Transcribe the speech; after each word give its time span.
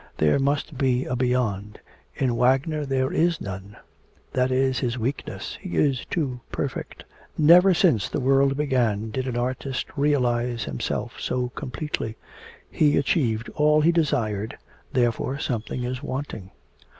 There 0.17 0.39
must 0.39 0.79
be 0.79 1.05
a 1.05 1.15
beyond. 1.15 1.79
In 2.15 2.35
Wagner 2.35 2.85
there 2.87 3.13
is 3.13 3.39
none. 3.39 3.77
That 4.33 4.51
is 4.51 4.79
his 4.79 4.97
weakness. 4.97 5.59
He 5.61 5.77
is 5.77 6.05
too 6.09 6.39
perfect. 6.51 7.03
Never 7.37 7.71
since 7.75 8.09
the 8.09 8.19
world 8.19 8.57
began 8.57 9.11
did 9.11 9.27
an 9.27 9.37
artist 9.37 9.85
realise 9.95 10.63
himself 10.63 11.19
so 11.21 11.49
completely. 11.49 12.17
He 12.71 12.97
achieved 12.97 13.49
all 13.49 13.79
he 13.81 13.91
desired, 13.91 14.57
therefore 14.91 15.37
something 15.37 15.83
is 15.83 16.01
wanting. 16.01 16.49